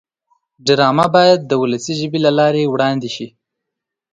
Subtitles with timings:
[0.65, 3.27] ډرامه باید د ولسي ژبې له لارې وړاندې شي